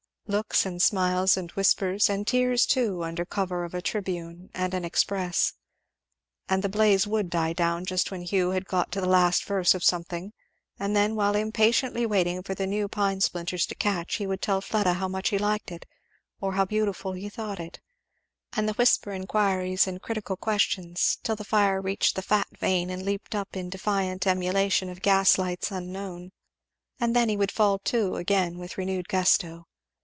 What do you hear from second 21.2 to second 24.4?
till the fire reached the fat vein and leaped up in defiant